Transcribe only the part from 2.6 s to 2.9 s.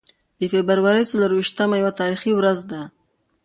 ده.